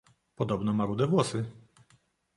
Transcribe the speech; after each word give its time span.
"Podobno 0.35 0.73
ma 0.73 0.85
rude 0.85 1.07
włosy?" 1.07 1.45